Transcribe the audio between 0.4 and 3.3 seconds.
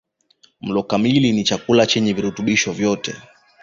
Mlo kamili ni chakula chenye virutubishi vyote